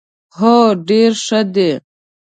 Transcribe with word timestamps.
هو، 0.37 0.55
ډیر 0.87 1.11
ښه 1.25 1.39
دي 1.55 1.71